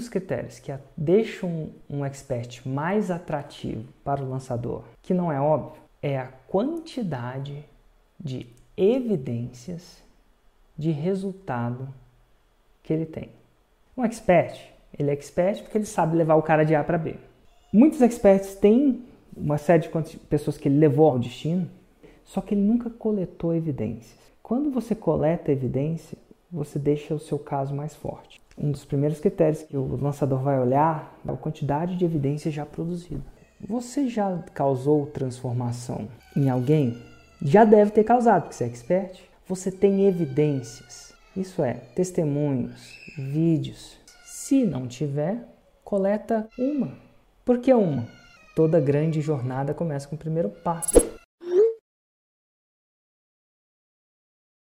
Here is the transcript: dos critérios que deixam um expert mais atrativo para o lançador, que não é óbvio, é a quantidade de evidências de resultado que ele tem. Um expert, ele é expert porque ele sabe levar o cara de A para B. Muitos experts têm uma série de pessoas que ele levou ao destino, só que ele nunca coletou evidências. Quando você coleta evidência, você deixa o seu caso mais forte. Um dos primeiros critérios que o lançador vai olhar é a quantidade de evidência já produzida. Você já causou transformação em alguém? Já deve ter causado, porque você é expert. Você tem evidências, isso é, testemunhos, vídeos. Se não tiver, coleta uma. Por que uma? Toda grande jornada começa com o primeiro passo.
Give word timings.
dos 0.00 0.08
critérios 0.08 0.58
que 0.58 0.72
deixam 0.96 1.68
um 1.88 2.04
expert 2.04 2.66
mais 2.66 3.10
atrativo 3.10 3.84
para 4.02 4.22
o 4.22 4.28
lançador, 4.28 4.84
que 5.02 5.12
não 5.12 5.30
é 5.30 5.38
óbvio, 5.38 5.80
é 6.02 6.18
a 6.18 6.26
quantidade 6.48 7.62
de 8.18 8.46
evidências 8.76 10.02
de 10.76 10.90
resultado 10.90 11.86
que 12.82 12.92
ele 12.92 13.04
tem. 13.04 13.28
Um 13.94 14.02
expert, 14.02 14.58
ele 14.98 15.10
é 15.10 15.12
expert 15.12 15.62
porque 15.62 15.76
ele 15.76 15.84
sabe 15.84 16.16
levar 16.16 16.36
o 16.36 16.42
cara 16.42 16.64
de 16.64 16.74
A 16.74 16.82
para 16.82 16.96
B. 16.96 17.16
Muitos 17.70 18.00
experts 18.00 18.54
têm 18.54 19.04
uma 19.36 19.58
série 19.58 19.82
de 19.82 20.16
pessoas 20.18 20.56
que 20.56 20.66
ele 20.66 20.78
levou 20.78 21.10
ao 21.10 21.18
destino, 21.18 21.70
só 22.24 22.40
que 22.40 22.54
ele 22.54 22.62
nunca 22.62 22.88
coletou 22.88 23.54
evidências. 23.54 24.18
Quando 24.42 24.70
você 24.70 24.94
coleta 24.94 25.52
evidência, 25.52 26.16
você 26.52 26.78
deixa 26.78 27.14
o 27.14 27.18
seu 27.18 27.38
caso 27.38 27.74
mais 27.74 27.94
forte. 27.94 28.40
Um 28.58 28.70
dos 28.70 28.84
primeiros 28.84 29.20
critérios 29.20 29.62
que 29.62 29.76
o 29.76 29.96
lançador 29.96 30.40
vai 30.40 30.58
olhar 30.58 31.18
é 31.26 31.30
a 31.30 31.36
quantidade 31.36 31.96
de 31.96 32.04
evidência 32.04 32.50
já 32.50 32.66
produzida. 32.66 33.22
Você 33.66 34.08
já 34.08 34.38
causou 34.54 35.06
transformação 35.06 36.08
em 36.36 36.48
alguém? 36.48 36.96
Já 37.42 37.64
deve 37.64 37.90
ter 37.90 38.04
causado, 38.04 38.42
porque 38.42 38.54
você 38.54 38.64
é 38.64 38.66
expert. 38.66 39.20
Você 39.46 39.70
tem 39.70 40.06
evidências, 40.06 41.12
isso 41.36 41.62
é, 41.62 41.74
testemunhos, 41.94 42.96
vídeos. 43.16 43.98
Se 44.24 44.64
não 44.64 44.86
tiver, 44.86 45.44
coleta 45.82 46.48
uma. 46.58 46.92
Por 47.44 47.58
que 47.58 47.72
uma? 47.74 48.06
Toda 48.54 48.80
grande 48.80 49.20
jornada 49.20 49.74
começa 49.74 50.06
com 50.06 50.14
o 50.14 50.18
primeiro 50.18 50.50
passo. 50.50 51.19